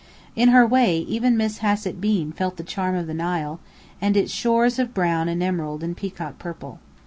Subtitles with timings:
[0.35, 3.59] In her way, even Miss Hassett Bean felt the charm of the Nile,
[4.01, 6.79] and its shores of brown and emerald and peacock purple.